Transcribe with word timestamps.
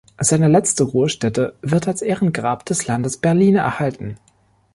Seine 0.19 0.47
letzte 0.47 0.83
Ruhestätte 0.83 1.53
wird 1.61 1.87
als 1.87 2.01
Ehrengrab 2.01 2.65
des 2.65 2.87
Landes 2.87 3.17
Berlin 3.17 3.55
erhalten. 3.57 4.17